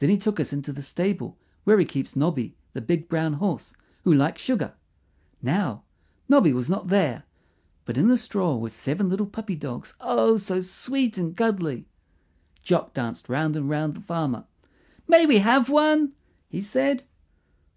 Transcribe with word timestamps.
Then 0.00 0.10
he 0.10 0.18
took 0.18 0.40
us 0.40 0.52
into 0.52 0.72
the 0.72 0.82
stable 0.82 1.38
where 1.62 1.78
he 1.78 1.84
keeps 1.84 2.16
Nobby, 2.16 2.56
the 2.72 2.80
big 2.80 3.08
brown 3.08 3.34
horse, 3.34 3.72
who 4.02 4.12
likes 4.12 4.42
sugar. 4.42 4.74
Now 5.40 5.84
Nobby 6.28 6.52
was 6.52 6.68
not 6.68 6.88
there, 6.88 7.22
but 7.84 7.96
in 7.96 8.08
the 8.08 8.16
straw 8.16 8.56
were 8.56 8.68
seven 8.70 9.08
little 9.08 9.26
puppy 9.26 9.54
dogs 9.54 9.94
oh, 10.00 10.38
so 10.38 10.58
sweet 10.58 11.18
and 11.18 11.36
cuddly! 11.36 11.86
Jock 12.64 12.94
danced 12.94 13.28
round 13.28 13.54
and 13.54 13.70
round 13.70 13.94
the 13.94 14.00
farmer. 14.00 14.46
"May 15.06 15.24
we 15.24 15.38
have 15.38 15.68
one?" 15.68 16.14
he 16.48 16.60
said. 16.60 17.04